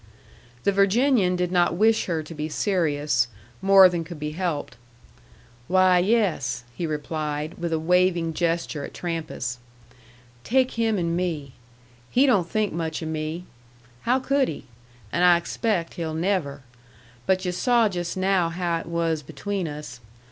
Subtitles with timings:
[0.63, 3.27] The Virginian did not wish her to be serious
[3.61, 4.75] more than could be helped.
[5.67, 9.59] "Why, yes," he replied, with a waving gesture at Trampas.
[10.43, 11.53] "Take him and me.
[12.09, 13.45] He don't think much o' me!
[14.01, 14.65] How could he?
[15.11, 16.63] And I expect he'll never.
[17.27, 19.99] But yu' saw just now how it was between us.